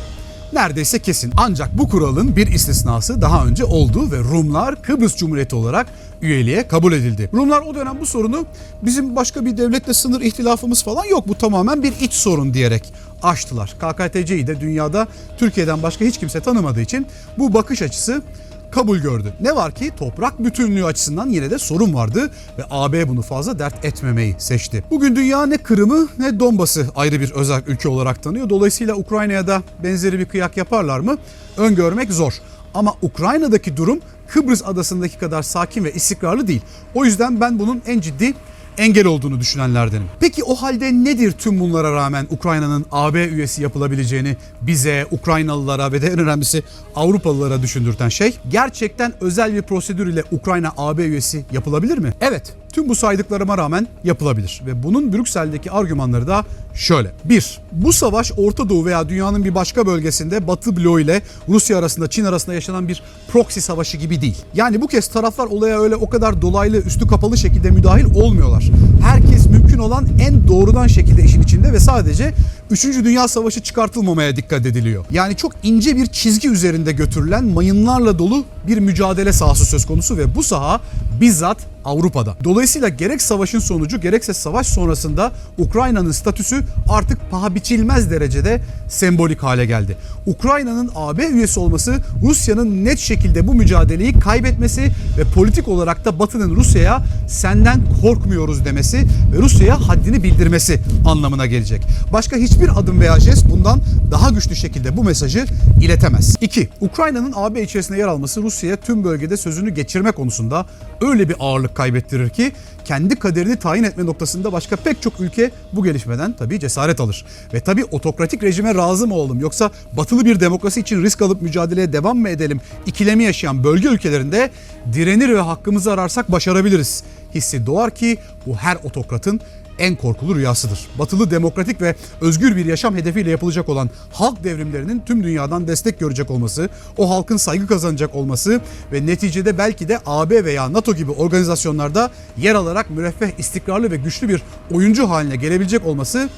neredeyse 0.52 0.99
kesin. 0.99 1.33
Ancak 1.37 1.78
bu 1.78 1.88
kuralın 1.88 2.37
bir 2.37 2.47
istisnası 2.47 3.21
daha 3.21 3.47
önce 3.47 3.64
oldu 3.64 4.11
ve 4.11 4.19
Rumlar 4.19 4.83
Kıbrıs 4.83 5.16
Cumhuriyeti 5.16 5.57
olarak 5.57 5.87
üyeliğe 6.23 6.69
kabul 6.69 6.92
edildi. 6.92 7.30
Rumlar 7.35 7.61
o 7.61 7.75
dönem 7.75 8.00
bu 8.00 8.07
sorunu 8.07 8.47
bizim 8.83 9.16
başka 9.16 9.45
bir 9.45 9.57
devletle 9.57 9.95
sınır 9.95 10.21
ihtilafımız 10.21 10.83
falan 10.83 11.04
yok 11.04 11.28
bu 11.28 11.35
tamamen 11.35 11.83
bir 11.83 11.92
iç 12.00 12.12
sorun 12.12 12.54
diyerek 12.54 12.92
aştılar. 13.23 13.75
KKTC'yi 13.80 14.47
de 14.47 14.61
dünyada 14.61 15.07
Türkiye'den 15.38 15.83
başka 15.83 16.04
hiç 16.04 16.19
kimse 16.19 16.40
tanımadığı 16.40 16.80
için 16.80 17.07
bu 17.38 17.54
bakış 17.54 17.83
açısı 17.83 18.23
kabul 18.70 18.98
gördü. 18.98 19.32
Ne 19.40 19.56
var 19.56 19.72
ki 19.72 19.90
toprak 19.98 20.44
bütünlüğü 20.44 20.84
açısından 20.84 21.28
yine 21.28 21.50
de 21.50 21.58
sorun 21.58 21.94
vardı 21.94 22.30
ve 22.58 22.62
AB 22.70 23.08
bunu 23.08 23.22
fazla 23.22 23.58
dert 23.58 23.84
etmemeyi 23.84 24.34
seçti. 24.38 24.84
Bugün 24.90 25.16
dünya 25.16 25.46
ne 25.46 25.58
Kırım'ı 25.58 26.08
ne 26.18 26.40
Donbas'ı 26.40 26.86
ayrı 26.96 27.20
bir 27.20 27.30
özel 27.30 27.62
ülke 27.66 27.88
olarak 27.88 28.22
tanıyor. 28.22 28.50
Dolayısıyla 28.50 28.94
Ukrayna'ya 28.94 29.46
da 29.46 29.62
benzeri 29.84 30.18
bir 30.18 30.24
kıyak 30.24 30.56
yaparlar 30.56 31.00
mı? 31.00 31.18
Öngörmek 31.56 32.12
zor. 32.12 32.32
Ama 32.74 32.94
Ukrayna'daki 33.02 33.76
durum 33.76 34.00
Kıbrıs 34.28 34.62
adasındaki 34.64 35.18
kadar 35.18 35.42
sakin 35.42 35.84
ve 35.84 35.92
istikrarlı 35.92 36.46
değil. 36.46 36.62
O 36.94 37.04
yüzden 37.04 37.40
ben 37.40 37.58
bunun 37.58 37.82
en 37.86 38.00
ciddi 38.00 38.34
engel 38.80 39.06
olduğunu 39.06 39.40
düşünenlerdenim. 39.40 40.06
Peki 40.20 40.44
o 40.44 40.54
halde 40.54 40.92
nedir 40.92 41.32
tüm 41.32 41.60
bunlara 41.60 41.92
rağmen 41.92 42.26
Ukrayna'nın 42.30 42.87
AB 42.92 43.28
üyesi 43.28 43.62
yapılabileceğini 43.62 44.37
bize, 44.62 45.06
Ukraynalılara 45.10 45.92
ve 45.92 46.02
de 46.02 46.06
en 46.06 46.18
önemlisi 46.18 46.62
Avrupalılara 46.96 47.62
düşündürten 47.62 48.08
şey? 48.08 48.34
Gerçekten 48.50 49.12
özel 49.20 49.54
bir 49.54 49.62
prosedür 49.62 50.06
ile 50.06 50.25
Ukrayna 50.30 50.72
AB 50.76 51.04
üyesi 51.04 51.44
yapılabilir 51.52 51.99
mi? 51.99 52.12
Evet. 52.20 52.59
Tüm 52.72 52.88
bu 52.88 52.94
saydıklarıma 52.94 53.58
rağmen 53.58 53.86
yapılabilir 54.04 54.62
ve 54.66 54.82
bunun 54.82 55.12
Brüksel'deki 55.12 55.70
argümanları 55.70 56.26
da 56.26 56.44
şöyle. 56.74 57.12
1. 57.24 57.60
Bu 57.72 57.92
savaş 57.92 58.32
Orta 58.36 58.68
Doğu 58.68 58.84
veya 58.84 59.08
dünyanın 59.08 59.44
bir 59.44 59.54
başka 59.54 59.86
bölgesinde 59.86 60.46
Batı 60.46 60.76
bloğu 60.76 61.00
ile 61.00 61.22
Rusya 61.48 61.78
arasında 61.78 62.10
Çin 62.10 62.24
arasında 62.24 62.54
yaşanan 62.54 62.88
bir 62.88 63.02
proxy 63.32 63.60
savaşı 63.60 63.96
gibi 63.96 64.20
değil. 64.20 64.38
Yani 64.54 64.80
bu 64.80 64.86
kez 64.86 65.08
taraflar 65.08 65.46
olaya 65.46 65.80
öyle 65.80 65.96
o 65.96 66.08
kadar 66.10 66.42
dolaylı 66.42 66.76
üstü 66.76 67.06
kapalı 67.06 67.36
şekilde 67.38 67.70
müdahil 67.70 68.04
olmuyorlar. 68.14 68.70
Herkes 69.02 69.46
mümkün 69.46 69.78
olan 69.78 70.08
en 70.20 70.48
doğrudan 70.48 70.86
şekilde 70.86 71.22
işin 71.24 71.42
içinde 71.42 71.72
ve 71.72 71.80
sadece 71.80 72.34
3. 72.70 72.84
Dünya 72.84 73.28
Savaşı 73.28 73.60
çıkartılmamaya 73.60 74.36
dikkat 74.36 74.66
ediliyor. 74.66 75.04
Yani 75.10 75.36
çok 75.36 75.52
ince 75.62 75.96
bir 75.96 76.06
çizgi 76.06 76.48
üzerinde 76.48 76.92
götürülen 76.92 77.44
mayınlarla 77.44 78.18
dolu 78.18 78.44
bir 78.66 78.78
mücadele 78.78 79.32
sahası 79.32 79.66
söz 79.66 79.86
konusu 79.86 80.16
ve 80.16 80.34
bu 80.34 80.42
saha 80.42 80.80
bizzat 81.20 81.58
Avrupa'da. 81.84 82.37
Dolayısıyla 82.44 82.88
gerek 82.88 83.22
savaşın 83.22 83.58
sonucu 83.58 84.00
gerekse 84.00 84.34
savaş 84.34 84.66
sonrasında 84.66 85.32
Ukrayna'nın 85.58 86.12
statüsü 86.12 86.64
artık 86.88 87.30
paha 87.30 87.54
biçilmez 87.54 88.10
derecede 88.10 88.60
sembolik 88.88 89.42
hale 89.42 89.66
geldi. 89.66 89.96
Ukrayna'nın 90.26 90.90
AB 90.94 91.26
üyesi 91.26 91.60
olması 91.60 91.96
Rusya'nın 92.22 92.84
net 92.84 92.99
şekilde 92.99 93.46
bu 93.46 93.54
mücadeleyi 93.54 94.12
kaybetmesi 94.12 94.82
ve 95.18 95.25
politik 95.34 95.68
olarak 95.68 96.04
da 96.04 96.18
Batı'nın 96.18 96.56
Rusya'ya 96.56 97.02
senden 97.28 97.80
korkmuyoruz 98.02 98.64
demesi 98.64 98.99
ve 99.32 99.38
Rusya'ya 99.38 99.88
haddini 99.88 100.22
bildirmesi 100.22 100.80
anlamına 101.06 101.46
gelecek. 101.46 101.82
Başka 102.12 102.37
hiçbir 102.37 102.80
adım 102.80 103.00
veya 103.00 103.20
jest 103.20 103.50
bundan 103.50 103.80
daha 104.10 104.30
güçlü 104.30 104.56
şekilde 104.56 104.96
bu 104.96 105.04
mesajı 105.04 105.46
iletemez. 105.80 106.37
2. 106.40 106.68
Ukrayna'nın 106.80 107.32
AB 107.37 107.62
içerisinde 107.62 107.99
yer 107.99 108.08
alması 108.08 108.42
Rusya'ya 108.42 108.76
tüm 108.76 109.04
bölgede 109.04 109.37
sözünü 109.37 109.70
geçirme 109.70 110.12
konusunda 110.12 110.66
öyle 111.00 111.28
bir 111.28 111.37
ağırlık 111.40 111.69
kaybettirir 111.74 112.28
ki 112.28 112.52
kendi 112.84 113.16
kaderini 113.16 113.56
tayin 113.56 113.82
etme 113.82 114.06
noktasında 114.06 114.52
başka 114.52 114.76
pek 114.76 115.02
çok 115.02 115.20
ülke 115.20 115.50
bu 115.72 115.84
gelişmeden 115.84 116.32
tabii 116.32 116.60
cesaret 116.60 117.00
alır. 117.00 117.24
Ve 117.54 117.60
tabii 117.60 117.84
otokratik 117.84 118.42
rejime 118.42 118.74
razı 118.74 119.06
mı 119.06 119.14
olalım 119.14 119.40
yoksa 119.40 119.70
batılı 119.92 120.24
bir 120.24 120.40
demokrasi 120.40 120.80
için 120.80 121.02
risk 121.02 121.22
alıp 121.22 121.42
mücadeleye 121.42 121.92
devam 121.92 122.18
mı 122.18 122.28
edelim 122.28 122.60
ikilemi 122.86 123.24
yaşayan 123.24 123.64
bölge 123.64 123.88
ülkelerinde 123.88 124.50
direnir 124.92 125.28
ve 125.28 125.40
hakkımızı 125.40 125.92
ararsak 125.92 126.32
başarabiliriz. 126.32 127.04
Hissi 127.34 127.66
doğar 127.66 127.90
ki 127.90 128.18
bu 128.46 128.56
her 128.56 128.76
otokratın 128.84 129.40
en 129.80 129.96
korkulu 129.96 130.37
rüyasıdır. 130.37 130.87
Batılı 130.99 131.30
demokratik 131.30 131.80
ve 131.80 131.94
özgür 132.20 132.56
bir 132.56 132.66
yaşam 132.66 132.96
hedefiyle 132.96 133.30
yapılacak 133.30 133.68
olan 133.68 133.90
halk 134.12 134.44
devrimlerinin 134.44 135.02
tüm 135.06 135.25
dünyadan 135.25 135.68
destek 135.68 136.00
görecek 136.00 136.30
olması, 136.30 136.68
o 136.96 137.10
halkın 137.10 137.37
saygı 137.37 137.66
kazanacak 137.66 138.14
olması 138.14 138.60
ve 138.92 139.06
neticede 139.06 139.58
belki 139.58 139.88
de 139.88 139.99
AB 140.06 140.44
veya 140.44 140.72
NATO 140.72 140.94
gibi 140.94 141.10
organizasyonlarda 141.10 142.10
yer 142.37 142.54
alarak 142.54 142.90
müreffeh, 142.90 143.30
istikrarlı 143.38 143.90
ve 143.90 143.96
güçlü 143.96 144.28
bir 144.28 144.42
oyuncu 144.70 145.08
haline 145.08 145.37
gelebilecek 145.37 145.87
olması 145.87 146.28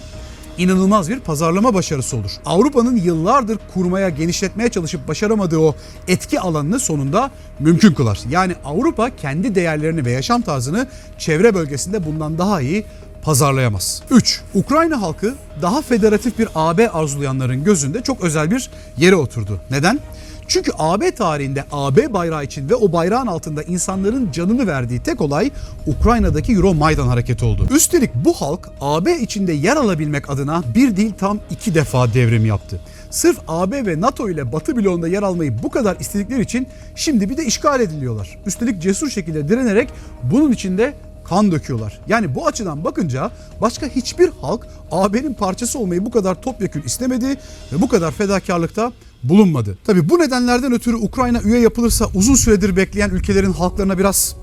inanılmaz 0.59 1.11
bir 1.11 1.21
pazarlama 1.21 1.75
başarısı 1.75 2.17
olur. 2.17 2.31
Avrupa'nın 2.45 2.97
yıllardır 2.97 3.59
kurmaya, 3.75 4.09
genişletmeye 4.09 4.69
çalışıp 4.69 5.09
başaramadığı 5.09 5.59
o 5.59 5.75
etki 6.09 6.41
alanını 6.41 6.81
sonunda 6.81 7.31
mümkün 7.59 7.95
kılar. 7.95 8.21
Yani 8.31 8.55
Avrupa 8.65 9.17
kendi 9.17 9.55
değerlerini 9.55 10.05
ve 10.05 10.11
yaşam 10.11 10.43
tarzını 10.43 10.87
çevre 11.19 11.55
bölgesinde 11.55 12.07
bundan 12.07 12.39
daha 12.39 12.61
iyi 12.61 12.85
pazarlayamaz. 13.23 14.03
3. 14.11 14.41
Ukrayna 14.55 15.03
halkı 15.03 15.35
daha 15.63 15.83
federatif 15.83 16.39
bir 16.39 16.49
AB 16.55 16.91
arzulayanların 16.91 17.65
gözünde 17.65 18.03
çok 18.03 18.21
özel 18.21 18.51
bir 18.51 18.71
yere 18.97 19.17
oturdu. 19.17 19.61
Neden? 19.71 20.01
Çünkü 20.49 20.73
AB 20.79 21.11
tarihinde 21.11 21.65
AB 21.73 22.13
bayrağı 22.13 22.45
için 22.45 22.69
ve 22.69 22.75
o 22.75 22.93
bayrağın 22.93 23.27
altında 23.27 23.63
insanların 23.63 24.33
canını 24.33 24.67
verdiği 24.67 25.03
tek 25.03 25.21
olay 25.21 25.51
Ukrayna'daki 25.87 26.53
Euro 26.53 26.75
Maidan 26.75 27.07
hareketi 27.07 27.45
oldu. 27.45 27.67
Üstelik 27.71 28.15
bu 28.15 28.33
halk 28.33 28.69
AB 28.81 29.19
içinde 29.21 29.53
yer 29.53 29.77
alabilmek 29.77 30.31
adına 30.31 30.63
bir 30.75 30.97
değil 30.97 31.13
tam 31.19 31.39
iki 31.51 31.75
defa 31.75 32.15
devrim 32.15 32.47
yaptı. 32.47 32.81
Sırf 33.11 33.39
AB 33.49 33.87
ve 33.87 34.01
NATO 34.01 34.31
ile 34.31 34.53
Batı 34.53 34.77
bloğunda 34.77 35.09
yer 35.09 35.23
almayı 35.23 35.63
bu 35.63 35.71
kadar 35.71 35.97
istedikleri 36.01 36.43
için 36.43 36.67
şimdi 36.95 37.31
bir 37.31 37.37
de 37.37 37.45
işgal 37.45 37.81
ediliyorlar. 37.81 38.39
Üstelik 38.47 38.83
cesur 38.83 39.11
şekilde 39.11 39.49
direnerek 39.49 39.89
bunun 40.23 40.53
içinde 40.53 40.95
kan 41.33 41.53
döküyorlar. 41.53 42.01
Yani 42.09 42.35
bu 42.35 42.47
açıdan 42.47 42.85
bakınca 42.85 43.31
başka 43.61 43.87
hiçbir 43.87 44.31
halk 44.41 44.67
AB'nin 44.91 45.35
parçası 45.35 45.79
olmayı 45.79 46.05
bu 46.05 46.11
kadar 46.11 46.43
topyekün 46.43 46.83
istemedi 46.83 47.27
ve 47.73 47.81
bu 47.81 47.89
kadar 47.89 48.11
fedakarlıkta 48.11 48.93
bulunmadı. 49.23 49.79
Tabi 49.85 50.09
bu 50.09 50.19
nedenlerden 50.19 50.73
ötürü 50.73 50.97
Ukrayna 50.97 51.41
üye 51.41 51.61
yapılırsa 51.61 52.07
uzun 52.15 52.35
süredir 52.35 52.77
bekleyen 52.77 53.11
ülkelerin 53.11 53.53
halklarına 53.53 53.99
biraz 53.99 54.37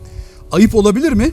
ayıp 0.52 0.76
olabilir 0.76 1.12
mi? 1.14 1.32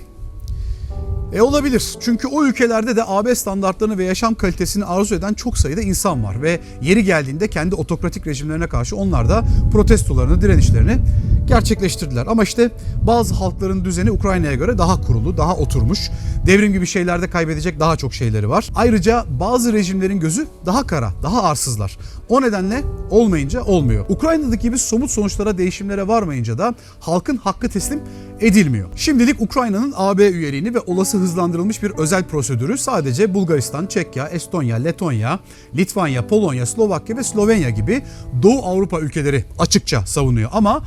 E 1.32 1.40
olabilir. 1.40 1.94
Çünkü 2.00 2.28
o 2.28 2.44
ülkelerde 2.44 2.96
de 2.96 3.02
AB 3.06 3.34
standartlarını 3.34 3.98
ve 3.98 4.04
yaşam 4.04 4.34
kalitesini 4.34 4.84
arzu 4.84 5.14
eden 5.14 5.34
çok 5.34 5.58
sayıda 5.58 5.80
insan 5.80 6.24
var 6.24 6.42
ve 6.42 6.60
yeri 6.82 7.04
geldiğinde 7.04 7.48
kendi 7.48 7.74
otokratik 7.74 8.26
rejimlerine 8.26 8.66
karşı 8.66 8.96
onlar 8.96 9.28
da 9.28 9.44
protestolarını, 9.72 10.40
direnişlerini 10.40 10.98
gerçekleştirdiler. 11.46 12.26
Ama 12.26 12.42
işte 12.42 12.70
bazı 13.02 13.34
halkların 13.34 13.84
düzeni 13.84 14.10
Ukrayna'ya 14.10 14.54
göre 14.54 14.78
daha 14.78 15.00
kurulu, 15.00 15.36
daha 15.36 15.56
oturmuş. 15.56 16.10
Devrim 16.46 16.72
gibi 16.72 16.86
şeylerde 16.86 17.30
kaybedecek 17.30 17.80
daha 17.80 17.96
çok 17.96 18.14
şeyleri 18.14 18.48
var. 18.48 18.70
Ayrıca 18.74 19.24
bazı 19.40 19.72
rejimlerin 19.72 20.20
gözü 20.20 20.46
daha 20.66 20.86
kara, 20.86 21.12
daha 21.22 21.42
arsızlar. 21.42 21.98
O 22.28 22.42
nedenle 22.42 22.82
olmayınca 23.10 23.62
olmuyor. 23.62 24.04
Ukrayna'daki 24.08 24.62
gibi 24.62 24.78
somut 24.78 25.10
sonuçlara, 25.10 25.58
değişimlere 25.58 26.08
varmayınca 26.08 26.58
da 26.58 26.74
halkın 27.00 27.36
hakkı 27.36 27.68
teslim 27.68 28.00
edilmiyor. 28.40 28.88
Şimdilik 28.96 29.40
Ukrayna'nın 29.40 29.94
AB 29.96 30.28
üyeliğini 30.28 30.74
ve 30.74 30.80
olası 30.80 31.18
hızlandırılmış 31.18 31.82
bir 31.82 31.90
özel 31.90 32.24
prosedürü 32.24 32.78
sadece 32.78 33.34
Bulgaristan, 33.34 33.86
Çekya, 33.86 34.28
Estonya, 34.28 34.76
Letonya, 34.76 35.40
Litvanya, 35.76 36.26
Polonya, 36.26 36.66
Slovakya 36.66 37.16
ve 37.16 37.22
Slovenya 37.22 37.70
gibi 37.70 38.02
Doğu 38.42 38.66
Avrupa 38.66 39.00
ülkeleri 39.00 39.44
açıkça 39.58 40.06
savunuyor. 40.06 40.50
Ama 40.52 40.82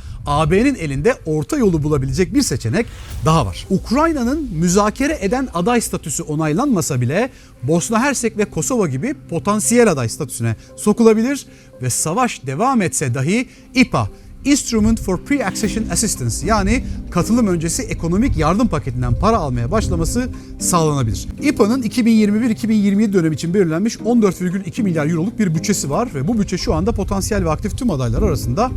AB'nin 0.50 0.74
elinde 0.74 1.14
orta 1.26 1.56
yolu 1.56 1.82
bulabilecek 1.82 2.34
bir 2.34 2.42
seçenek 2.42 2.86
daha 3.24 3.46
var. 3.46 3.66
Ukrayna'nın 3.70 4.48
müzakere 4.52 5.18
eden 5.20 5.48
aday 5.54 5.80
statüsü 5.80 6.22
onaylanmasa 6.22 7.00
bile 7.00 7.30
Bosna 7.62 8.00
Hersek 8.02 8.38
ve 8.38 8.44
Kosova 8.44 8.88
gibi 8.88 9.14
potansiyel 9.30 9.90
aday 9.90 10.08
statüsüne 10.08 10.56
sokulabilir 10.76 11.46
ve 11.82 11.90
savaş 11.90 12.46
devam 12.46 12.82
etse 12.82 13.14
dahi 13.14 13.48
İPA 13.74 14.08
Instrument 14.44 15.00
for 15.00 15.18
Pre-Accession 15.18 15.92
Assistance 15.92 16.46
yani 16.46 16.84
katılım 17.10 17.46
öncesi 17.46 17.82
ekonomik 17.82 18.36
yardım 18.36 18.68
paketinden 18.68 19.14
para 19.14 19.36
almaya 19.36 19.70
başlaması 19.70 20.28
sağlanabilir. 20.58 21.28
İPA'nın 21.42 21.82
2021-2027 21.82 23.12
dönem 23.12 23.32
için 23.32 23.54
belirlenmiş 23.54 23.96
14,2 23.96 24.82
milyar 24.82 25.06
euroluk 25.06 25.38
bir 25.38 25.54
bütçesi 25.54 25.90
var 25.90 26.08
ve 26.14 26.28
bu 26.28 26.38
bütçe 26.38 26.58
şu 26.58 26.74
anda 26.74 26.92
potansiyel 26.92 27.44
ve 27.44 27.50
aktif 27.50 27.78
tüm 27.78 27.90
adaylar 27.90 28.22
arasında 28.22 28.70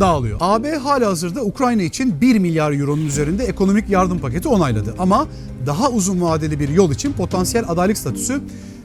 dağılıyor. 0.00 0.38
AB 0.40 0.76
hala 0.76 1.06
hazırda 1.06 1.44
Ukrayna 1.44 1.82
için 1.82 2.20
1 2.20 2.38
milyar 2.38 2.72
euronun 2.72 3.06
üzerinde 3.06 3.44
ekonomik 3.44 3.90
yardım 3.90 4.18
paketi 4.18 4.48
onayladı 4.48 4.94
ama 4.98 5.26
daha 5.66 5.90
uzun 5.90 6.20
vadeli 6.20 6.60
bir 6.60 6.68
yol 6.68 6.90
için 6.90 7.12
potansiyel 7.12 7.64
adaylık 7.68 7.98
statüsü 7.98 8.40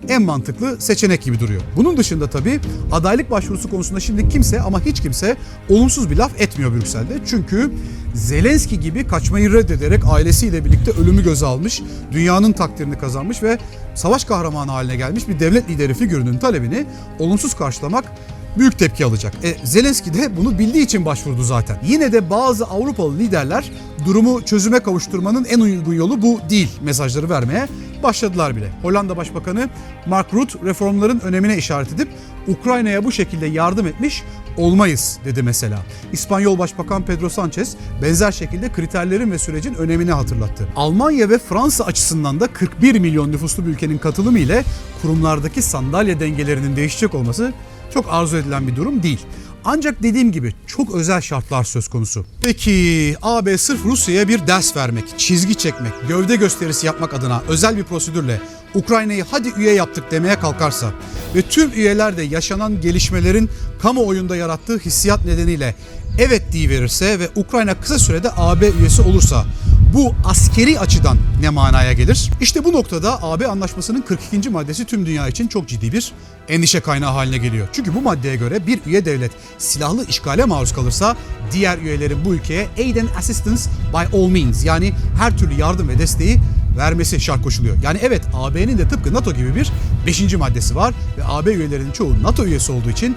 en 0.10 0.22
mantıklı 0.22 0.82
seçenek 0.82 1.22
gibi 1.22 1.40
duruyor. 1.40 1.62
Bunun 1.76 1.98
dışında 1.98 2.30
tabii 2.30 2.60
adaylık 2.92 3.32
başvurusu 3.32 3.70
konusunda 3.70 4.00
şimdi 4.00 4.30
kimse 4.30 4.62
ama 4.62 4.82
hiç 4.82 5.02
kimse 5.02 5.38
olumsuz 5.70 6.12
bir 6.12 6.18
laf 6.18 6.42
etmiyor 6.42 6.74
Brüksel'de. 6.74 7.20
Çünkü 7.26 7.72
Zelenski 8.14 8.80
gibi 8.80 9.08
kaçmayı 9.08 9.54
reddederek 9.54 10.02
ailesiyle 10.06 10.66
birlikte 10.66 10.92
ölümü 10.92 11.24
göze 11.24 11.46
almış, 11.46 11.82
dünyanın 12.12 12.52
takdirini 12.52 12.98
kazanmış 12.98 13.44
ve 13.44 13.58
savaş 13.96 14.26
kahramanı 14.26 14.72
haline 14.72 14.96
gelmiş 14.96 15.28
bir 15.28 15.40
devlet 15.40 15.70
lideri 15.70 15.94
figürünün 15.94 16.38
talebini 16.38 16.86
olumsuz 17.20 17.54
karşılamak 17.54 18.06
büyük 18.58 18.80
tepki 18.80 19.06
alacak. 19.06 19.34
E, 19.44 19.56
Zelenski 19.64 20.14
de 20.14 20.38
bunu 20.38 20.60
bildiği 20.60 20.84
için 20.84 21.06
başvurdu 21.06 21.44
zaten. 21.44 21.78
Yine 21.88 22.12
de 22.12 22.30
bazı 22.30 22.66
Avrupalı 22.66 23.18
liderler 23.18 23.72
durumu 24.06 24.42
çözüme 24.42 24.80
kavuşturmanın 24.80 25.46
en 25.46 25.60
uygun 25.60 25.94
yolu 25.94 26.22
bu 26.22 26.40
değil 26.50 26.70
mesajları 26.84 27.30
vermeye 27.30 27.68
başladılar 28.06 28.56
bile. 28.56 28.70
Hollanda 28.82 29.18
Başbakanı 29.18 29.70
Mark 30.06 30.34
Rutte 30.34 30.60
reformların 30.66 31.20
önemine 31.20 31.58
işaret 31.58 31.94
edip 31.94 32.08
Ukrayna'ya 32.48 33.04
bu 33.04 33.12
şekilde 33.12 33.46
yardım 33.46 33.88
etmiş 33.88 34.24
olmayız 34.58 35.20
dedi 35.26 35.44
mesela. 35.44 35.80
İspanyol 36.12 36.58
Başbakan 36.58 37.06
Pedro 37.06 37.30
Sanchez 37.30 37.76
benzer 38.02 38.32
şekilde 38.32 38.72
kriterlerin 38.72 39.32
ve 39.32 39.38
sürecin 39.38 39.74
önemini 39.74 40.12
hatırlattı. 40.12 40.68
Almanya 40.76 41.30
ve 41.30 41.38
Fransa 41.38 41.84
açısından 41.84 42.40
da 42.40 42.48
41 42.48 43.00
milyon 43.00 43.32
nüfuslu 43.32 43.66
bir 43.66 43.72
ülkenin 43.72 43.98
katılımı 43.98 44.40
ile 44.40 44.64
kurumlardaki 45.02 45.62
sandalye 45.62 46.20
dengelerinin 46.20 46.76
değişecek 46.76 47.16
olması 47.16 47.54
çok 47.94 48.06
arzu 48.10 48.38
edilen 48.38 48.68
bir 48.68 48.76
durum 48.76 49.04
değil. 49.04 49.26
Ancak 49.66 50.04
dediğim 50.04 50.32
gibi 50.32 50.54
çok 50.68 50.96
özel 50.96 51.22
şartlar 51.22 51.64
söz 51.64 51.88
konusu. 51.88 52.26
Peki 52.42 53.16
AB 53.22 53.58
sırf 53.58 53.86
Rusya'ya 53.86 54.28
bir 54.28 54.48
ders 54.48 54.78
vermek, 54.78 55.20
çizgi 55.20 55.56
çekmek, 55.56 55.94
gövde 56.08 56.36
gösterisi 56.36 56.86
yapmak 56.86 57.14
adına 57.14 57.44
özel 57.48 57.78
bir 57.78 57.84
prosedürle 57.84 58.42
Ukrayna'yı 58.76 59.26
hadi 59.32 59.50
üye 59.58 59.74
yaptık 59.74 60.12
demeye 60.12 60.40
kalkarsa 60.40 60.92
ve 61.36 61.42
tüm 61.42 61.72
üyeler 61.72 62.18
de 62.18 62.24
yaşanan 62.24 62.82
gelişmelerin 62.82 63.50
kamuoyunda 63.82 64.36
yarattığı 64.36 64.80
hissiyat 64.80 65.26
nedeniyle 65.26 65.76
evet 66.20 66.44
diye 66.52 66.70
verirse 66.70 67.20
ve 67.20 67.30
Ukrayna 67.36 67.80
kısa 67.80 68.00
sürede 68.00 68.30
AB 68.38 68.70
üyesi 68.80 69.02
olursa 69.02 69.46
bu 69.96 70.16
askeri 70.26 70.80
açıdan 70.80 71.18
ne 71.42 71.50
manaya 71.50 71.94
gelir? 71.94 72.32
İşte 72.42 72.64
bu 72.64 72.74
noktada 72.74 73.24
AB 73.24 73.48
anlaşmasının 73.48 74.02
42. 74.02 74.50
maddesi 74.50 74.86
tüm 74.86 75.06
dünya 75.06 75.28
için 75.28 75.48
çok 75.48 75.68
ciddi 75.68 75.92
bir 75.92 76.12
endişe 76.50 76.80
kaynağı 76.80 77.12
haline 77.12 77.38
geliyor. 77.38 77.68
Çünkü 77.74 77.96
bu 77.96 78.02
maddeye 78.02 78.36
göre 78.36 78.68
bir 78.68 78.80
üye 78.86 79.06
devlet 79.06 79.32
silahlı 79.58 80.06
işgale 80.06 80.46
maruz 80.46 80.74
kalırsa 80.74 81.16
diğer 81.52 81.78
üyelerin 81.78 82.26
bu 82.26 82.36
ülkeye 82.36 82.68
aid 82.78 82.96
and 82.96 83.08
assistance 83.18 83.62
by 83.94 84.18
all 84.18 84.28
means 84.28 84.66
yani 84.66 84.94
her 85.18 85.38
türlü 85.38 85.54
yardım 85.54 85.88
ve 85.88 86.00
desteği 86.00 86.40
vermesi 86.78 87.20
şart 87.20 87.44
koşuluyor. 87.44 87.78
Yani 87.84 88.00
evet 88.02 88.22
AB'nin 88.34 88.78
de 88.78 88.88
tıpkı 88.88 89.14
NATO 89.14 89.34
gibi 89.34 89.56
bir 89.56 89.72
5. 90.08 90.34
maddesi 90.34 90.76
var 90.76 90.94
ve 91.18 91.22
AB 91.26 91.54
üyelerinin 91.54 91.92
çoğu 91.92 92.24
NATO 92.24 92.46
üyesi 92.46 92.72
olduğu 92.72 92.90
için 92.90 93.16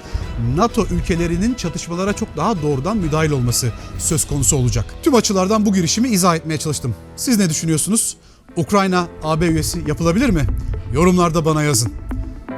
NATO 0.56 0.86
ülkelerinin 0.86 1.54
çatışmalara 1.54 2.12
çok 2.12 2.36
daha 2.36 2.62
doğrudan 2.62 2.96
müdahil 2.96 3.30
olması 3.30 3.72
söz 3.98 4.26
konusu 4.26 4.56
olacak. 4.56 4.84
Tüm 5.02 5.14
açılardan 5.14 5.66
bu 5.66 5.72
girişimi 5.72 6.08
izah 6.08 6.36
etmeye 6.36 6.58
çalıştım. 6.58 6.94
Siz 7.16 7.38
ne 7.38 7.50
düşünüyorsunuz? 7.50 8.16
Ukrayna 8.56 9.06
AB 9.22 9.46
üyesi 9.46 9.84
yapılabilir 9.86 10.30
mi? 10.30 10.46
Yorumlarda 10.92 11.44
bana 11.44 11.62
yazın. 11.62 11.92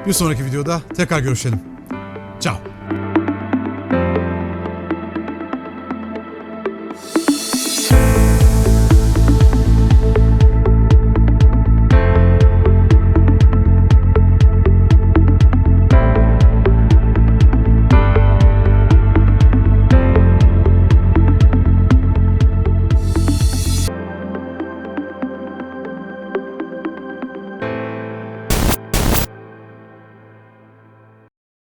Bir 0.06 0.12
sonraki 0.12 0.44
videoda 0.44 0.82
tekrar 0.96 1.20
görüşelim. 1.20 1.60
Ciao. 2.40 2.69